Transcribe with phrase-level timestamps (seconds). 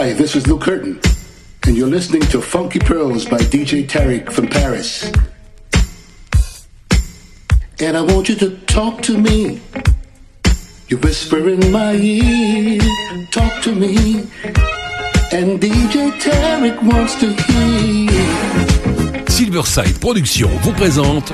[0.00, 0.98] Hi, this is Luke Curtin,
[1.66, 5.12] and you're listening to Funky Pearls by DJ Tarek from Paris.
[7.80, 9.60] And I want you to talk to me.
[10.88, 12.80] You whisper in my ear,
[13.30, 14.20] talk to me.
[15.32, 19.28] And DJ Tarek wants to hear.
[19.28, 21.30] Silverside Productions vous présente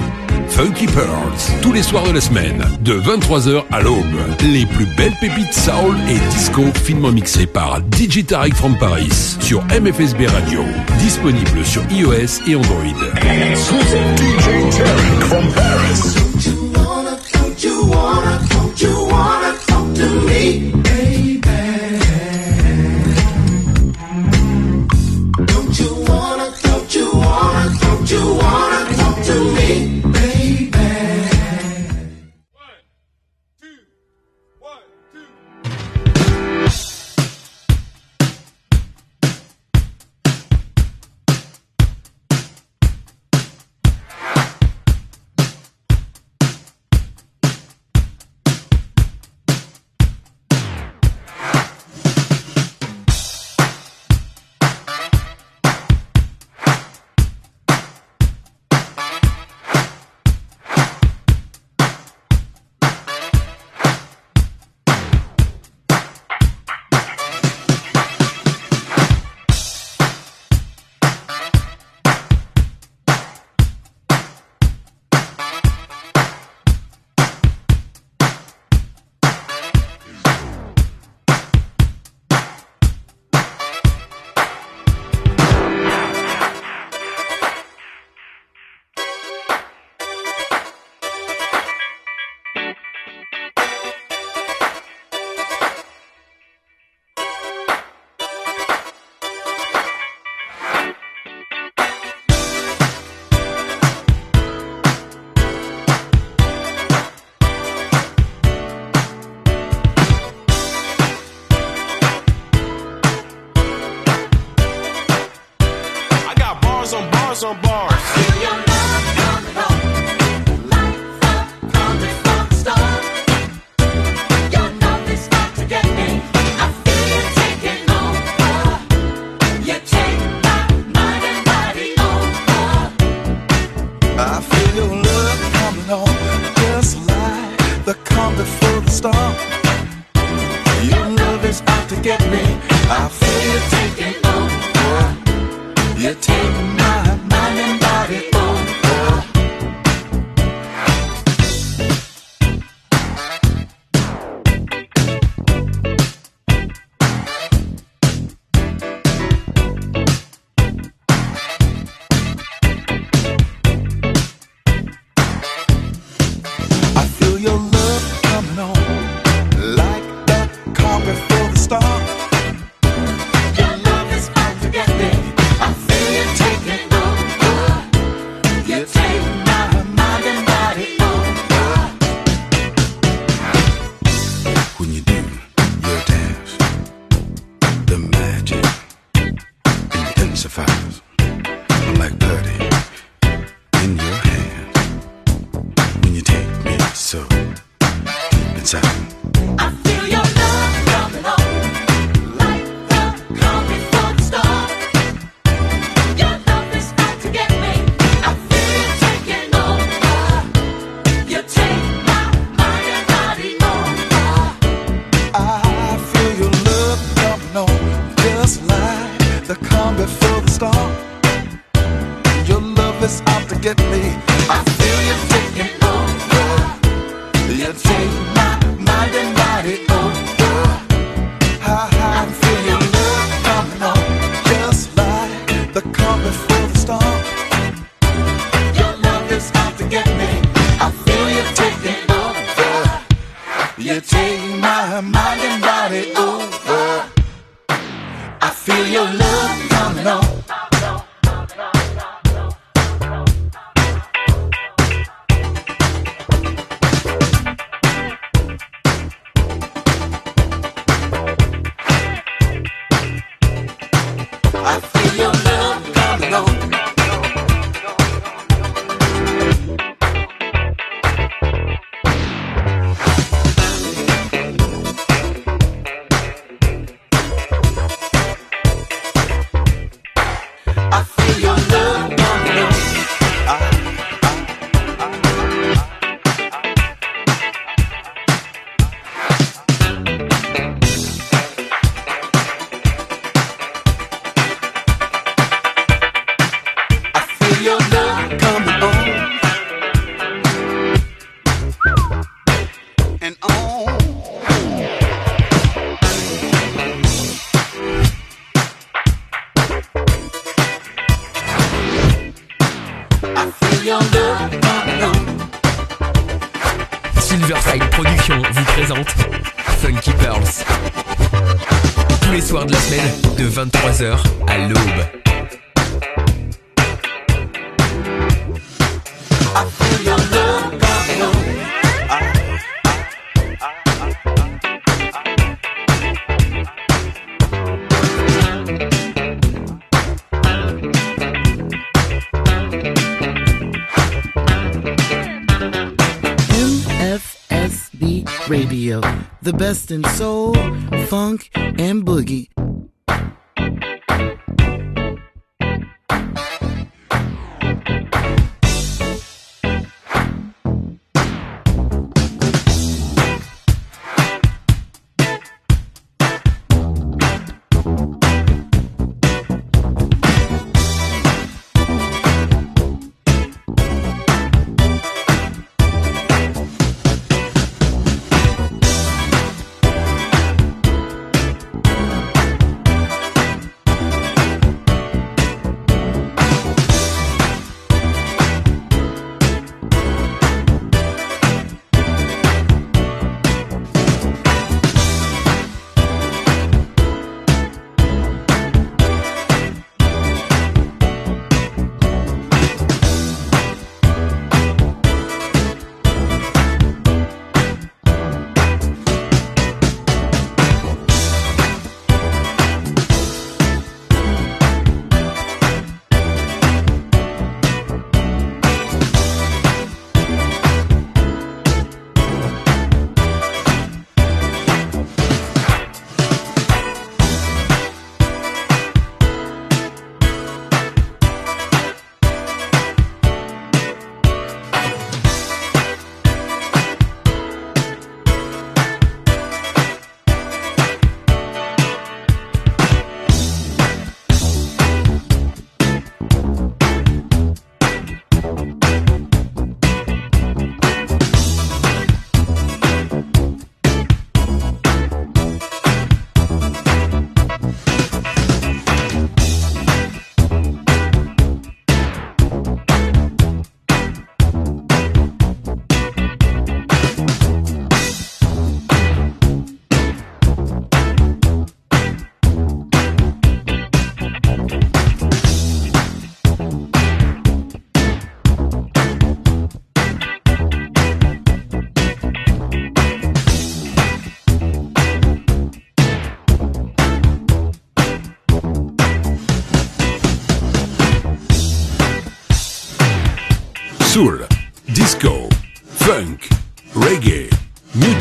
[0.48, 4.04] Funky Pearls, tous les soirs de la semaine, de 23h à l'aube.
[4.42, 9.62] Les plus belles pépites soul et disco finement mixées par DJ Tarek from Paris sur
[9.64, 10.60] MFSB Radio.
[10.98, 12.76] Disponible sur iOS et Android.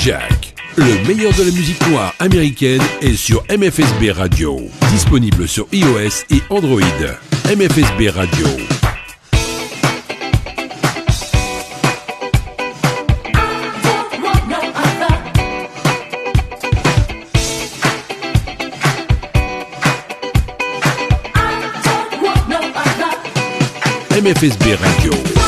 [0.05, 0.53] Jack.
[0.77, 4.59] Le meilleur de la musique noire américaine est sur MFSB Radio.
[4.91, 6.79] Disponible sur iOS et Android.
[7.47, 8.45] MFSB Radio.
[24.21, 25.44] MFSB Radio.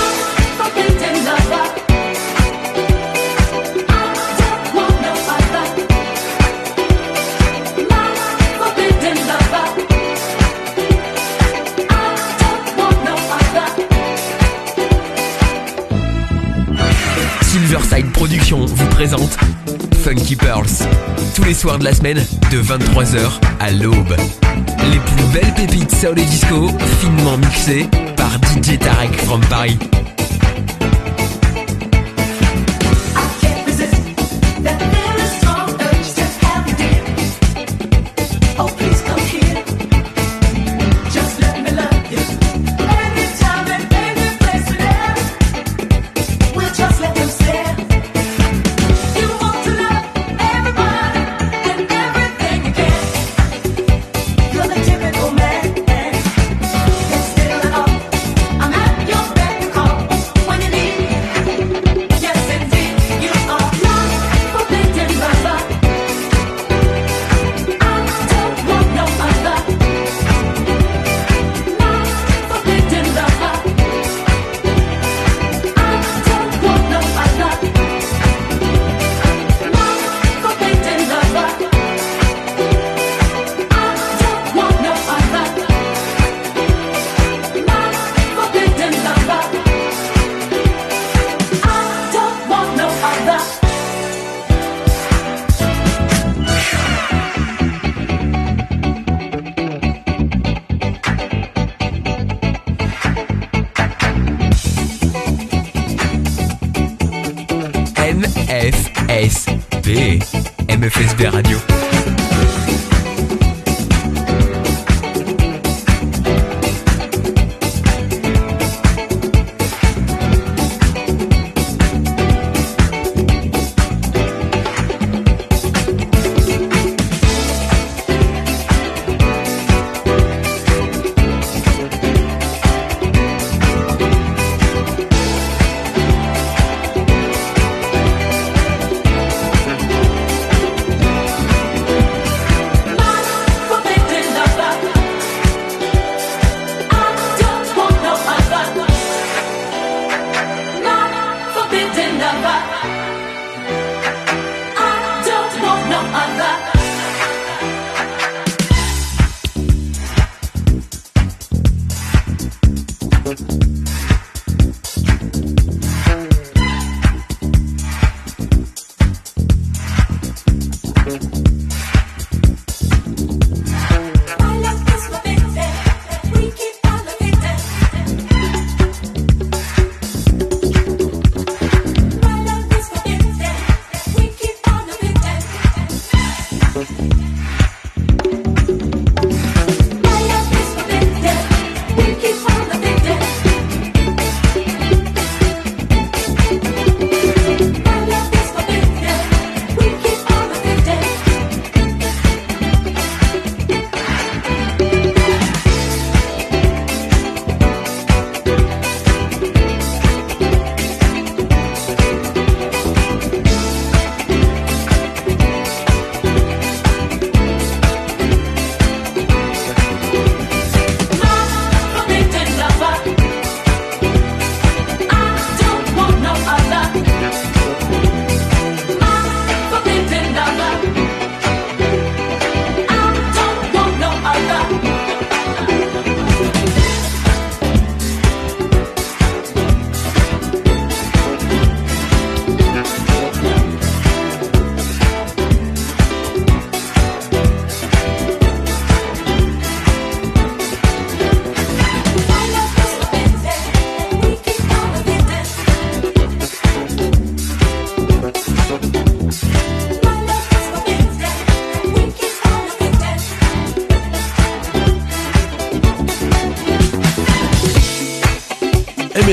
[18.17, 19.37] Productions vous présente
[20.03, 20.65] Funky Pearls.
[21.35, 22.17] Tous les soirs de la semaine,
[22.51, 24.15] de 23h à l'aube.
[24.91, 26.67] Les plus belles pépites soul et disco,
[26.99, 29.77] finement mixées par DJ Tarek from Paris.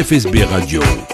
[0.04, 1.13] FSB Radio.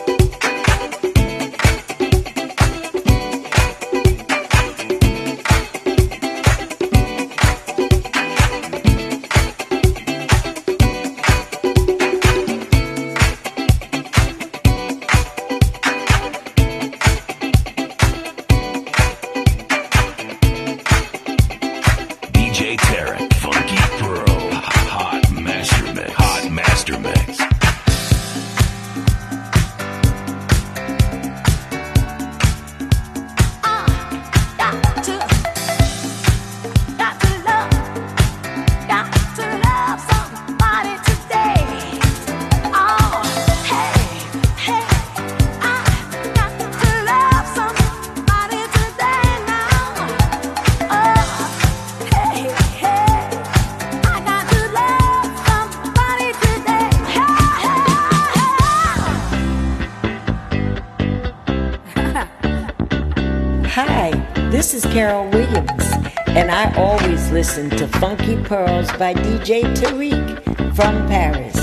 [67.40, 71.59] listen to Funky Pearls by DJ Tariq from Paris.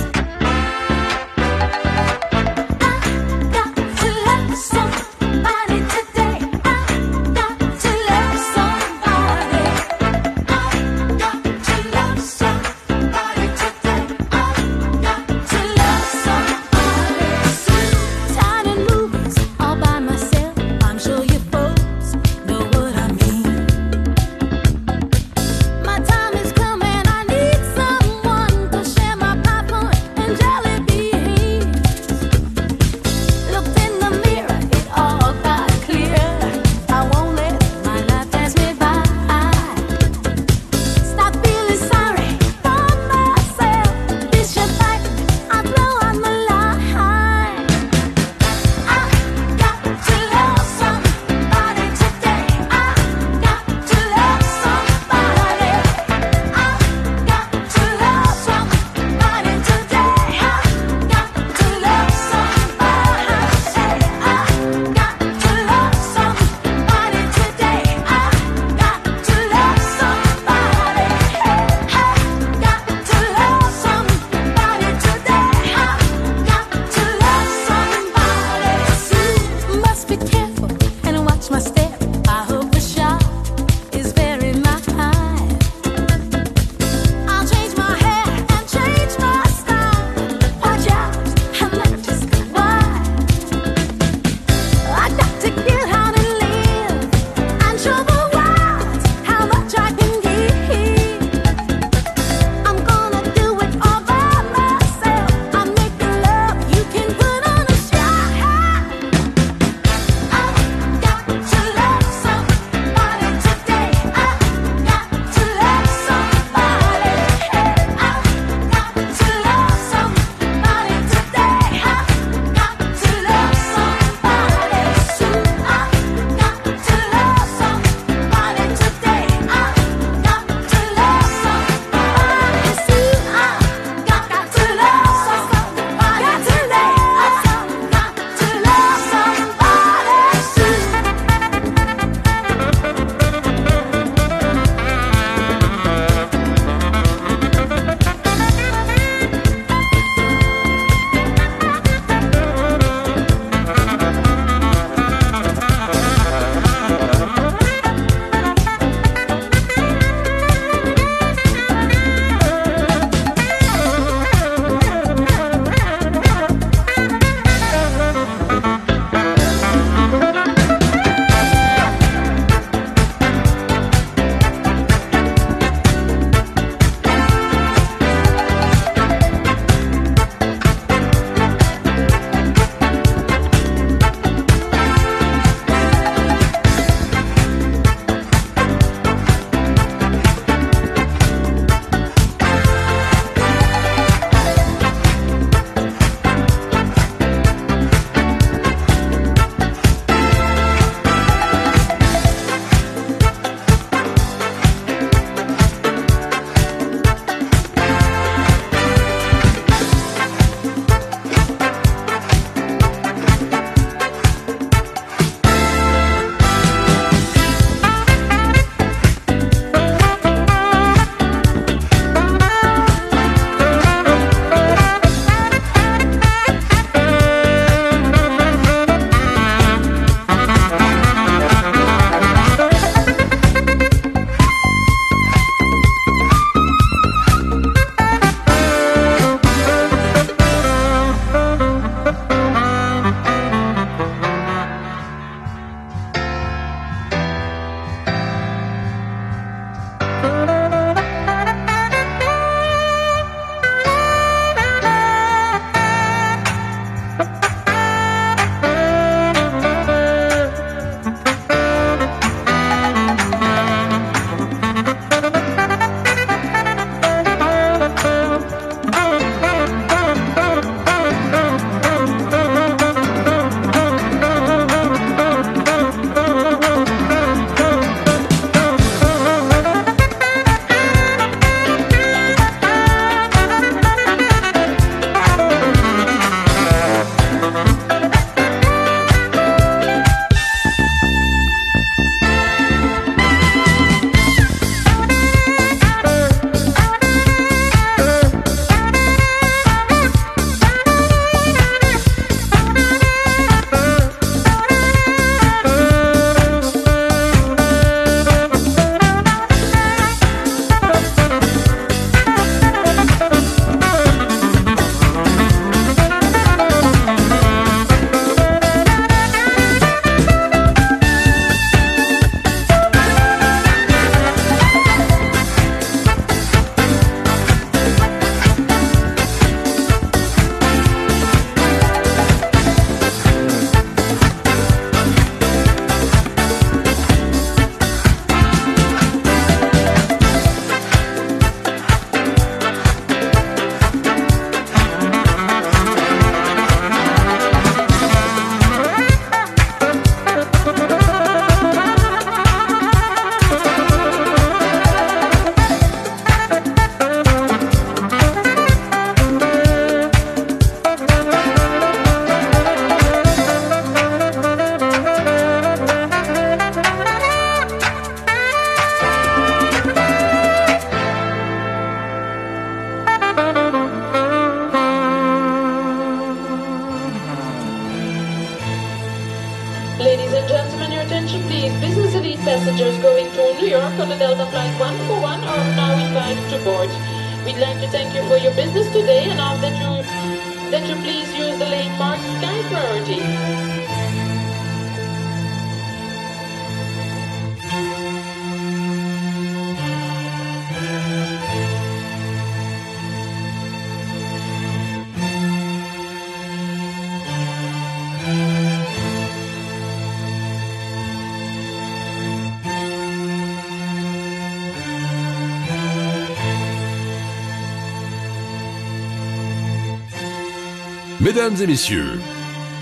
[421.37, 422.19] Mesdames et messieurs,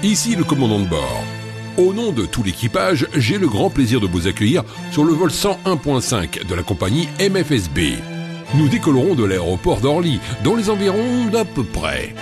[0.02, 1.24] ici le commandant de bord.
[1.76, 5.30] Au nom de tout l'équipage, j'ai le grand plaisir de vous accueillir sur le vol
[5.30, 7.98] 101.5 de la compagnie MFSB.
[8.54, 12.16] Nous décollerons de l'aéroport d'Orly, dans les environs d'à peu près.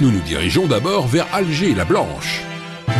[0.00, 2.40] Nous nous dirigeons d'abord vers Alger la Blanche.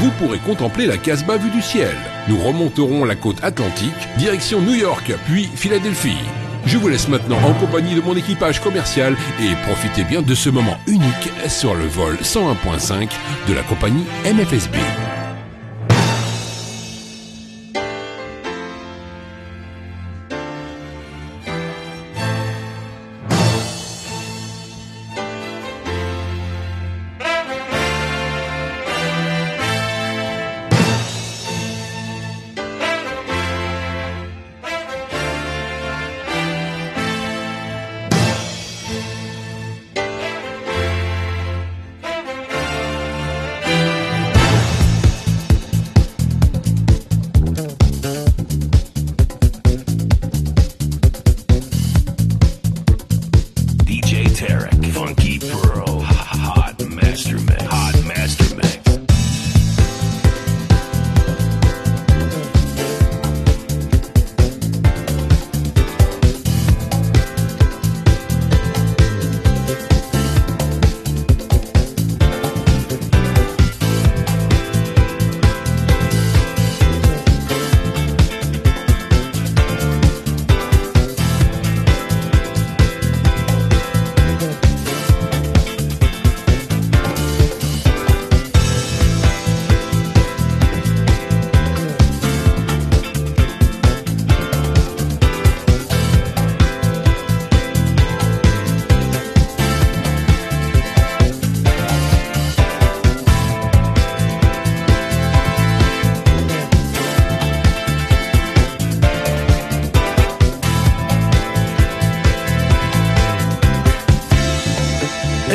[0.01, 1.97] Vous pourrez contempler la Casbah vue du ciel.
[2.29, 6.21] Nous remonterons la côte atlantique, direction New York, puis Philadelphie.
[6.66, 10.48] Je vous laisse maintenant en compagnie de mon équipage commercial et profitez bien de ce
[10.48, 13.11] moment unique sur le vol 101.5
[13.48, 14.77] de la compagnie MFSB.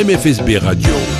[0.08, 1.17] MFSB Radio.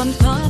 [0.00, 0.49] second thought.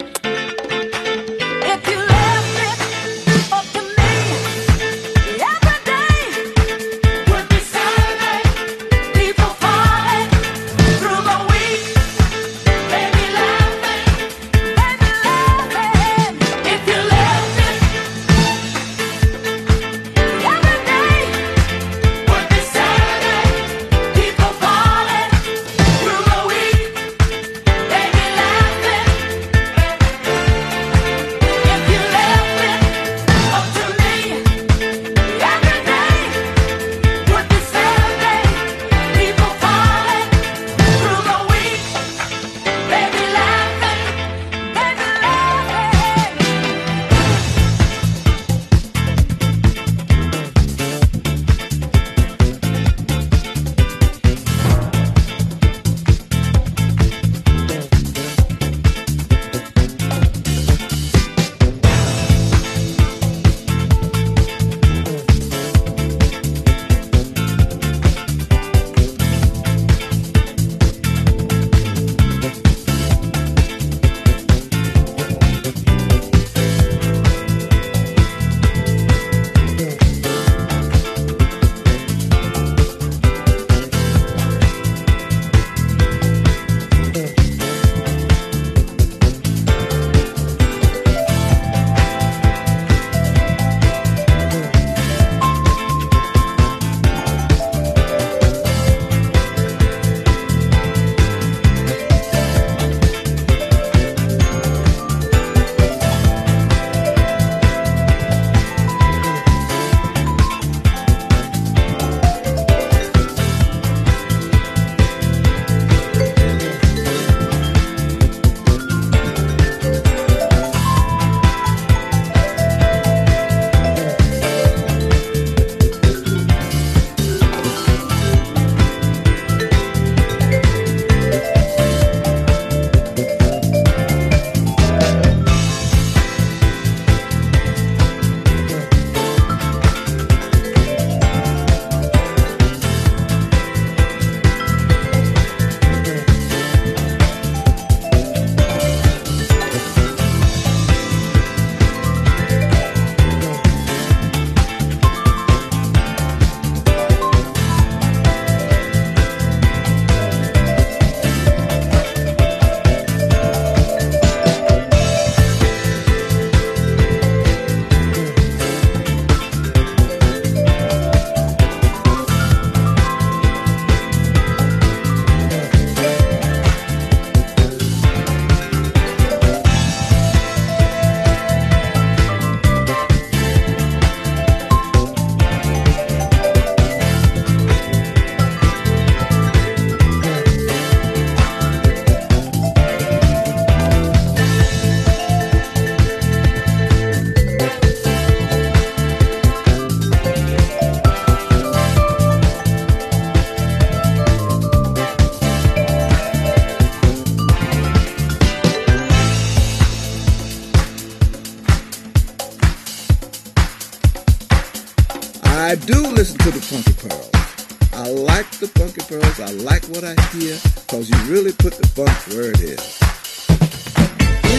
[220.01, 222.99] what I hear because you really put the funk where it is.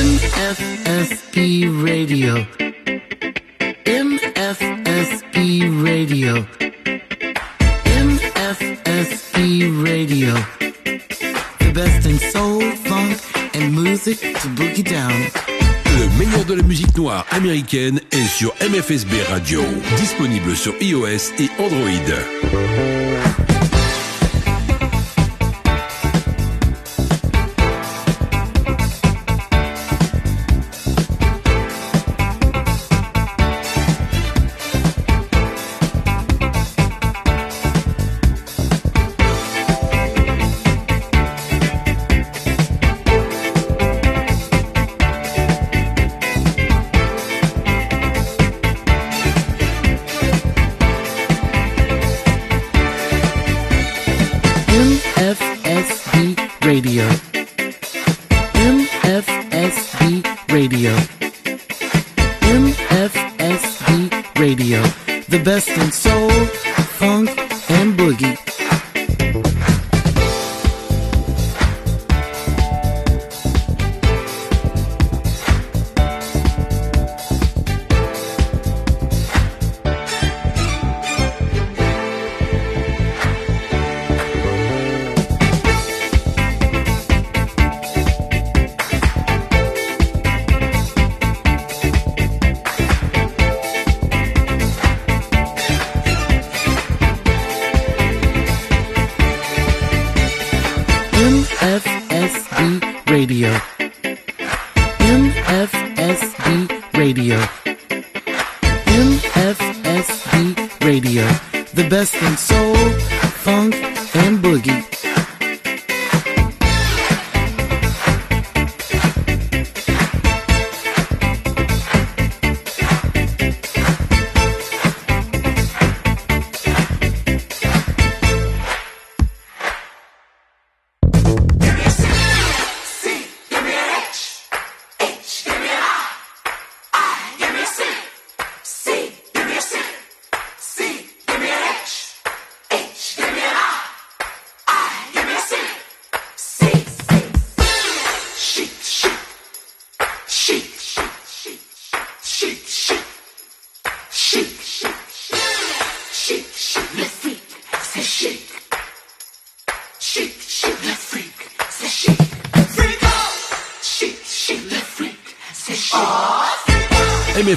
[0.07, 2.46] MFSB Radio.
[3.85, 5.38] MFSB
[5.85, 6.46] Radio.
[8.05, 9.44] MFSB
[9.85, 10.35] Radio.
[11.59, 13.20] The best in soul, funk,
[13.55, 15.31] and music to boogie down.
[15.98, 19.62] Le meilleur de la musique noire américaine est sur MFSB Radio,
[19.96, 23.52] disponible sur iOS et Android.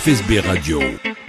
[0.06, 1.25] MFSB Radio.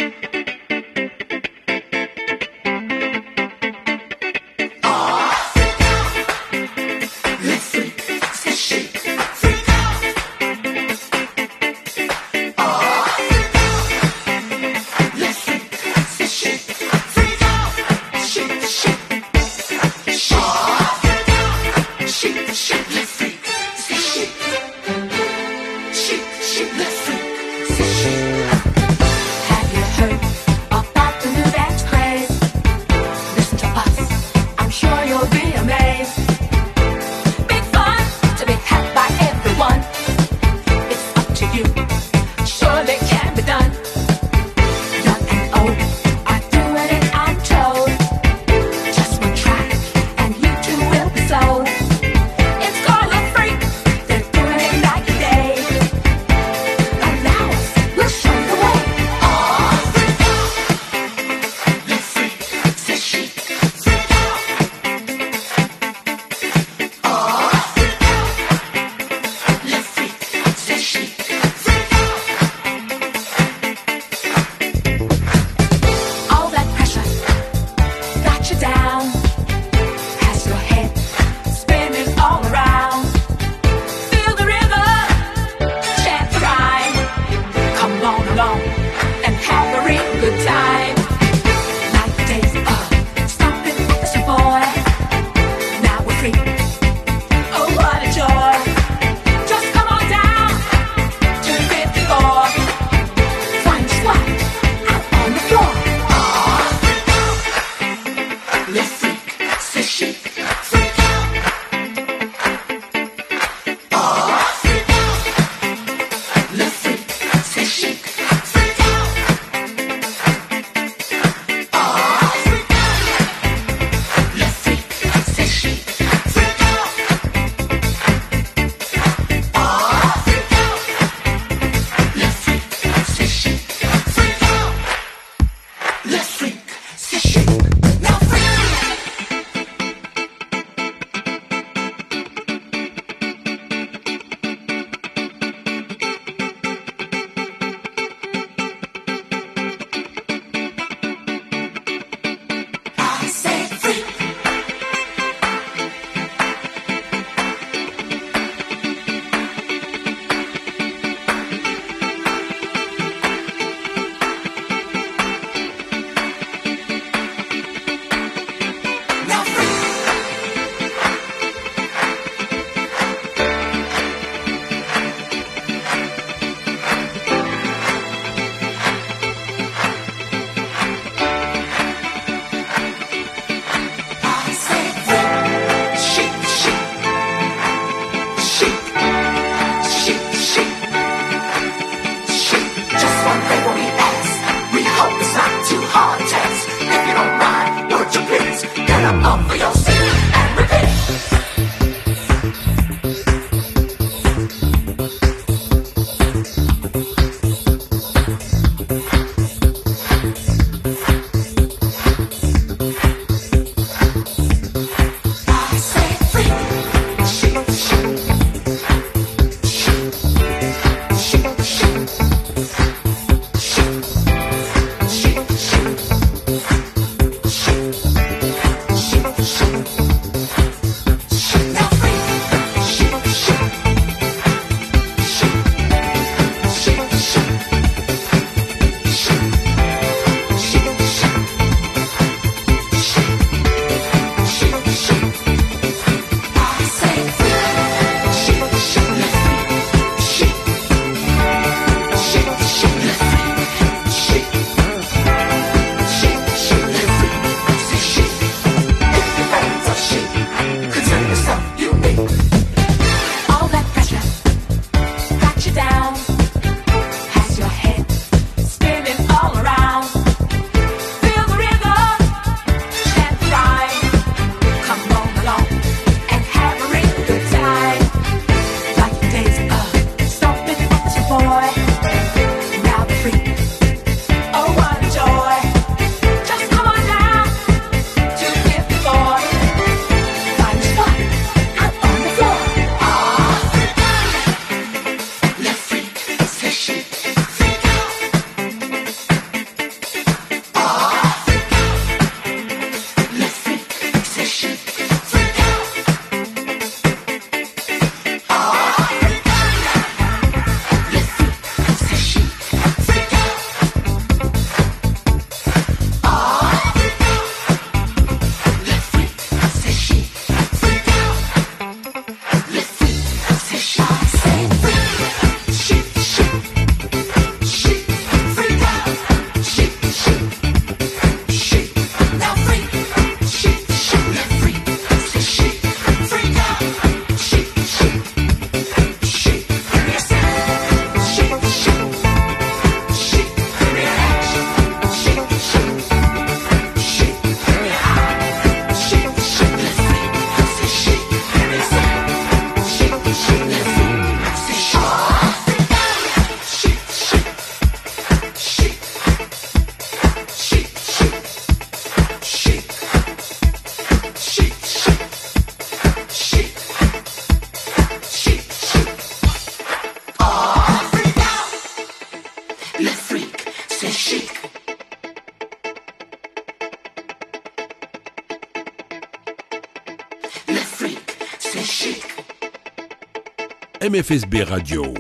[384.17, 385.12] MFSB Radio.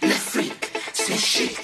[0.00, 1.58] L'Afrique, c'est chic.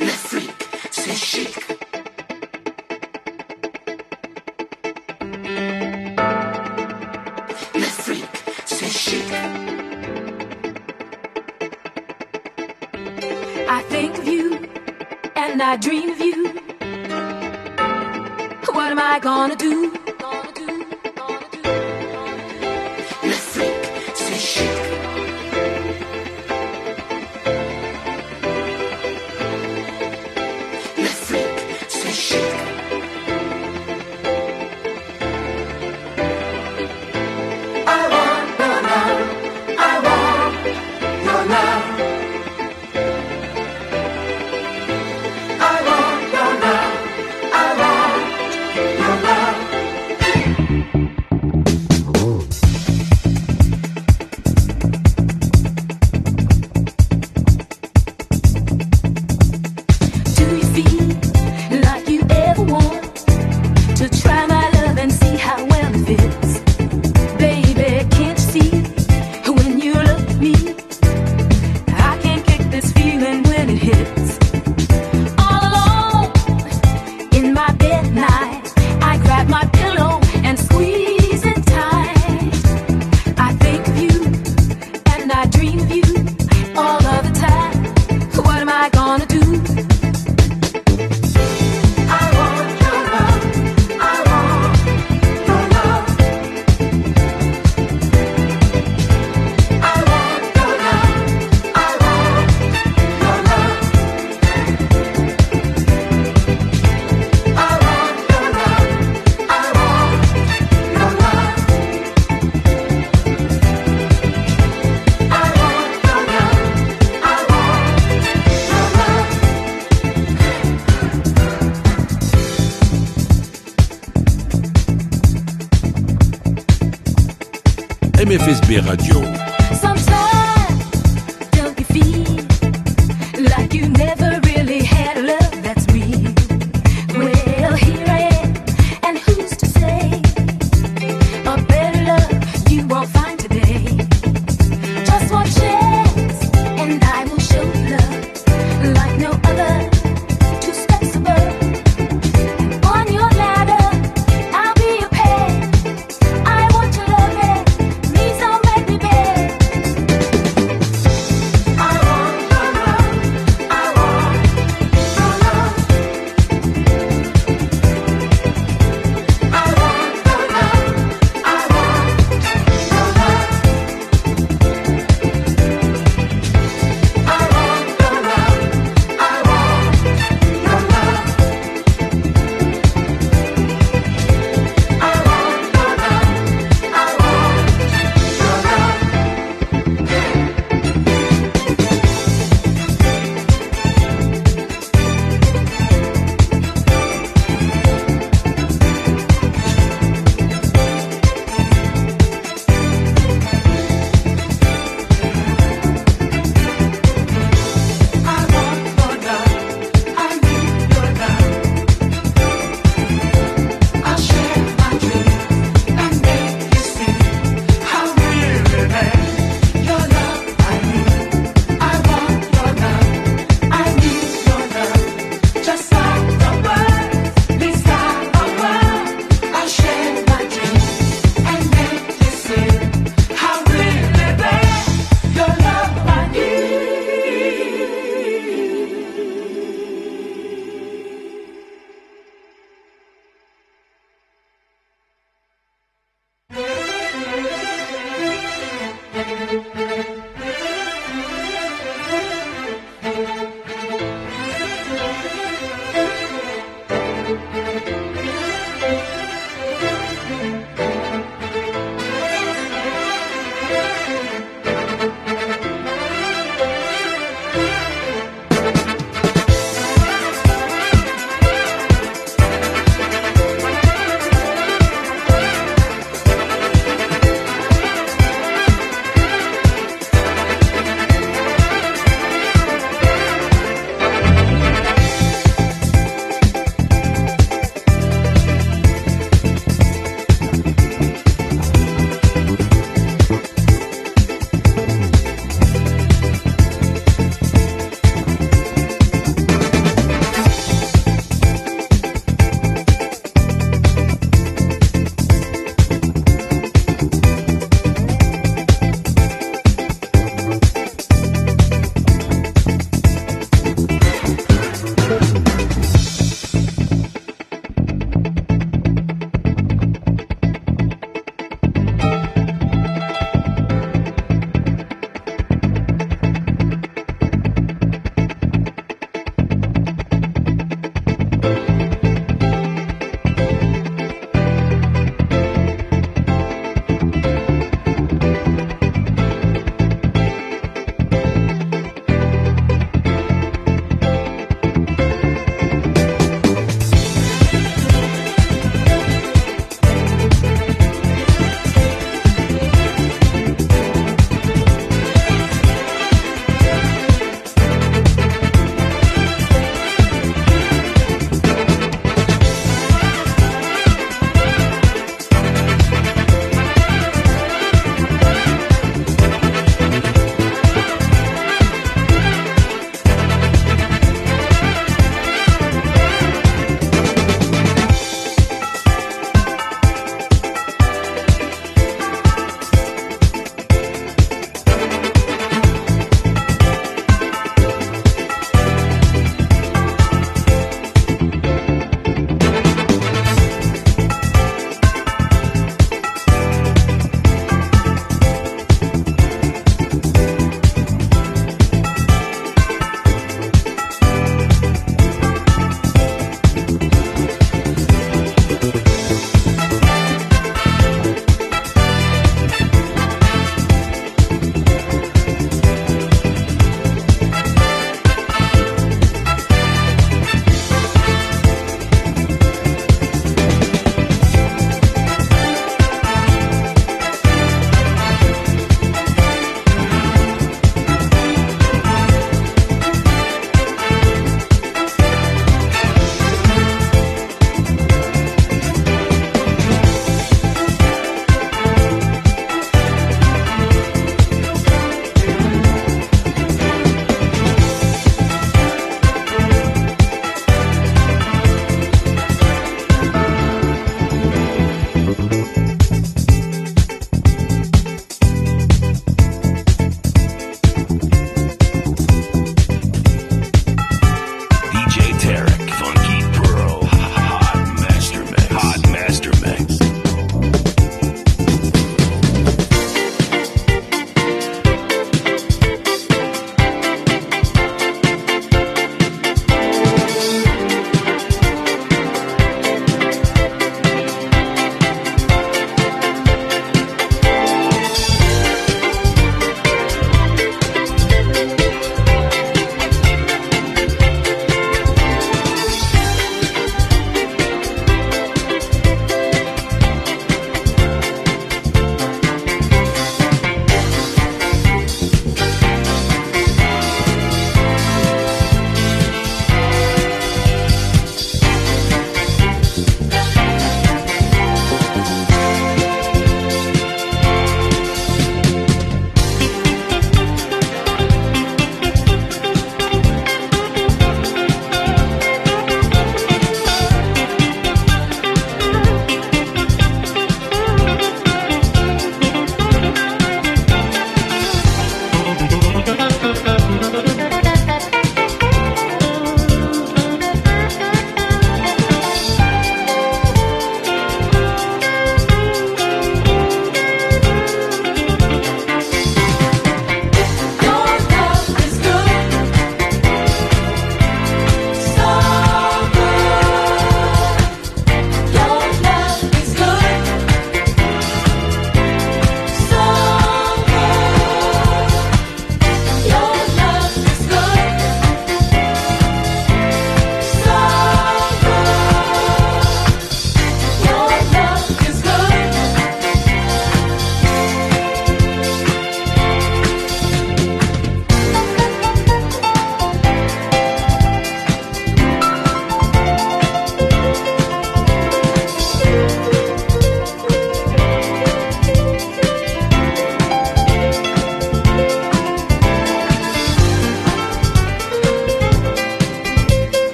[0.00, 0.50] L'Afrique,
[0.90, 1.54] c'est chic.
[7.74, 8.24] L'Afrique,
[8.64, 9.24] c'est chic.
[13.68, 14.56] I think of you
[15.36, 16.79] and I dream of you.
[19.00, 19.99] am I gonna do?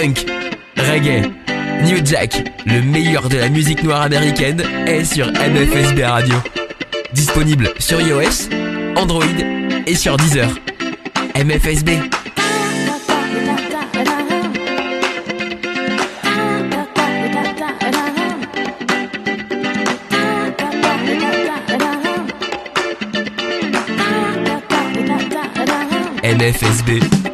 [0.00, 1.30] Reggae,
[1.84, 6.36] New Jack, le meilleur de la musique noire américaine est sur MFSB Radio.
[7.12, 8.48] Disponible sur iOS,
[8.96, 9.24] Android
[9.86, 10.48] et sur Deezer.
[11.36, 11.90] MFSB.
[26.24, 27.29] MFSB.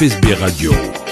[0.00, 1.09] MFSB Radio.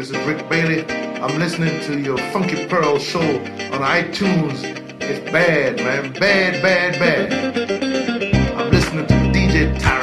[0.00, 0.82] This is Rick Bailey.
[1.20, 4.64] I'm listening to your Funky Pearl show on iTunes.
[5.02, 6.14] It's bad, man.
[6.14, 8.56] Bad, bad, bad.
[8.56, 9.99] I'm listening to DJ Tarek.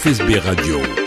[0.00, 0.99] MFSB Radio.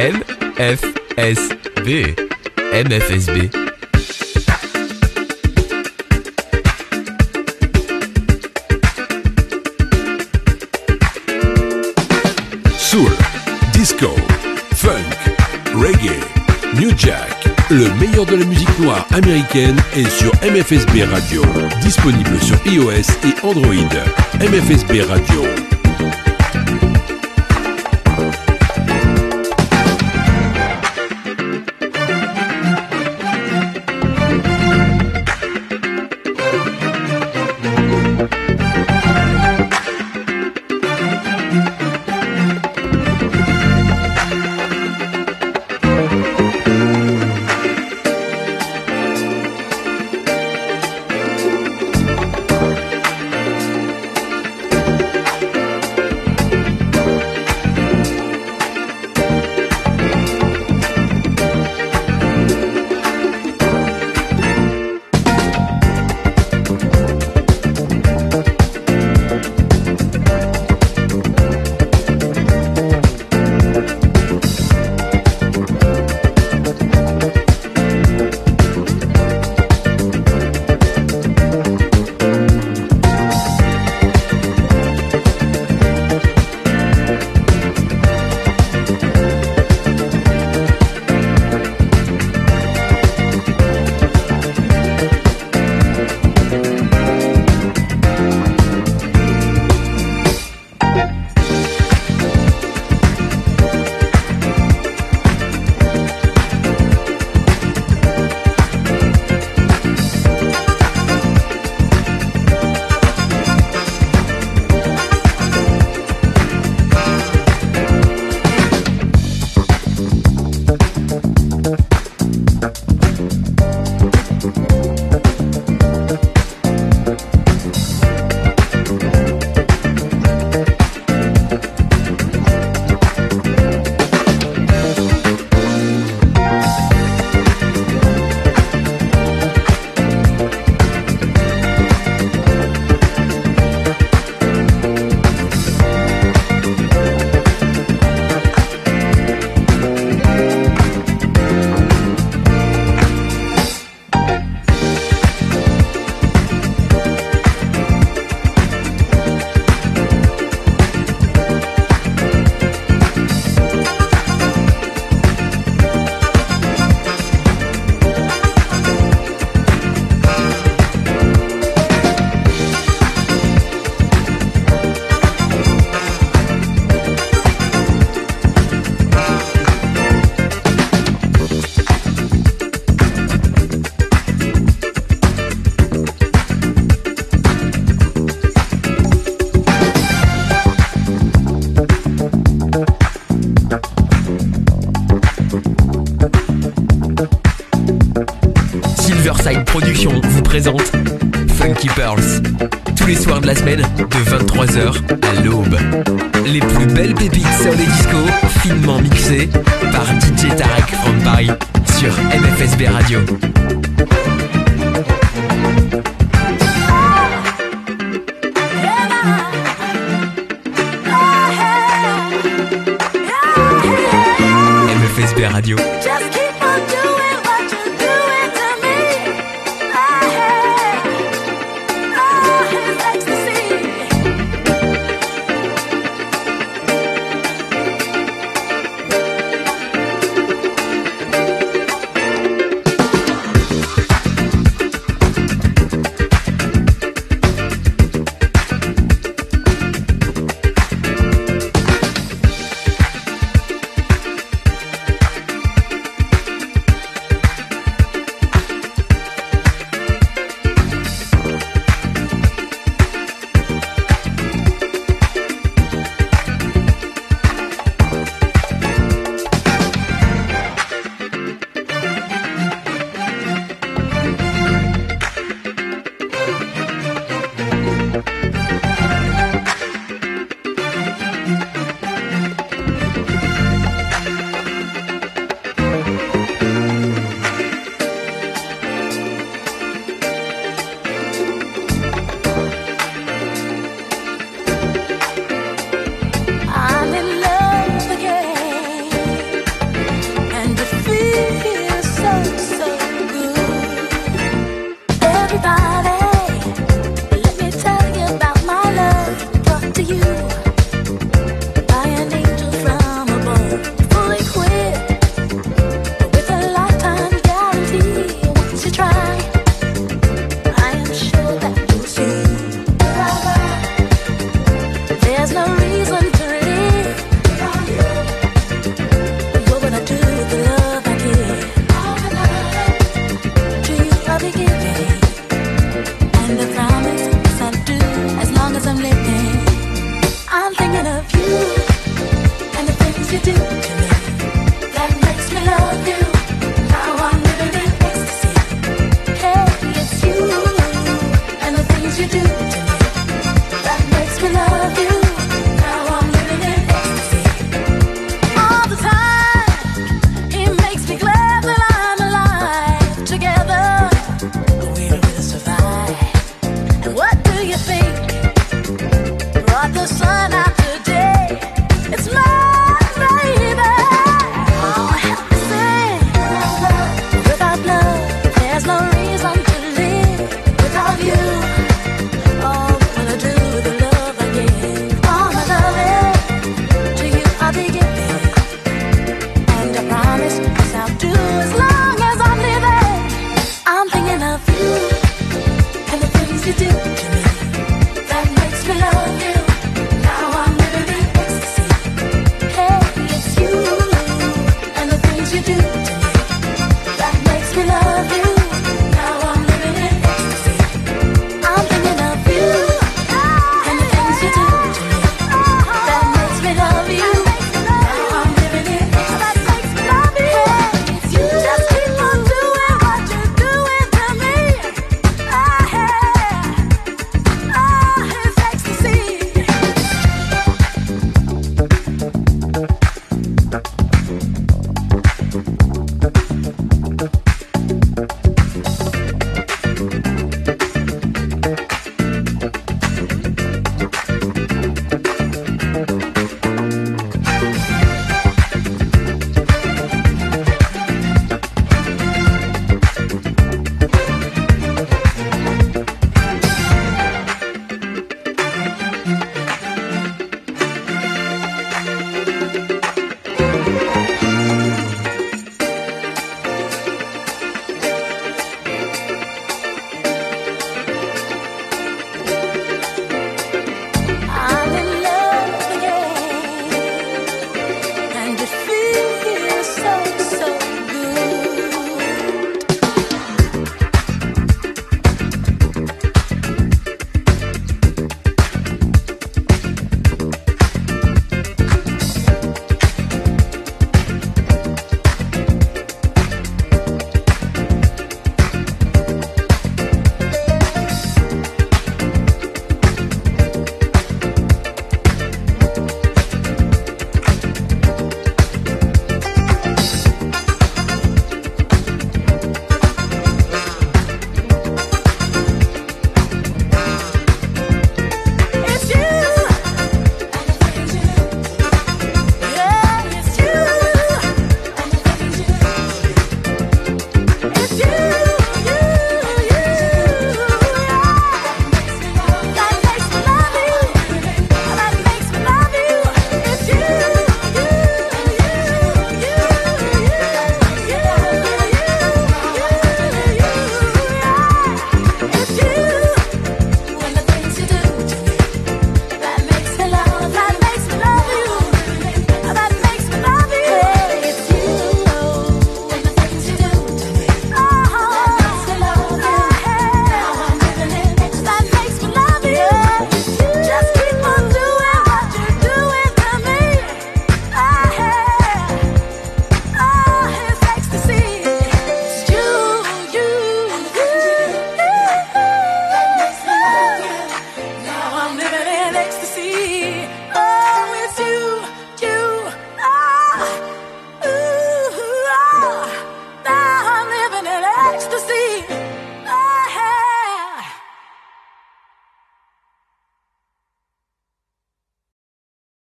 [0.00, 1.90] MFSB.
[2.72, 3.50] MFSB.
[12.78, 13.10] Soul,
[13.74, 14.08] disco,
[14.74, 14.96] funk,
[15.74, 16.16] reggae,
[16.80, 17.28] new jack.
[17.68, 21.42] Le meilleur de la musique noire américaine est sur MFSB Radio.
[21.82, 23.74] Disponible sur iOS et Android.
[24.40, 25.79] MFSB Radio.